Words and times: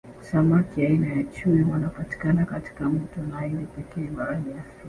Samaki 0.21 0.85
aina 0.85 1.07
ya 1.13 1.23
chui 1.23 1.63
wanapatikana 1.63 2.45
katika 2.45 2.89
mto 2.89 3.21
naili 3.21 3.65
pekee 3.65 4.07
barani 4.07 4.51
Africa 4.51 4.69